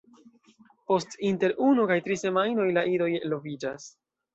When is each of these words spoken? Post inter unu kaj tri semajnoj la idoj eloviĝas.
Post 0.93 1.13
inter 1.29 1.55
unu 1.67 1.87
kaj 1.93 2.01
tri 2.09 2.21
semajnoj 2.25 2.69
la 2.81 2.89
idoj 2.97 3.15
eloviĝas. 3.23 3.93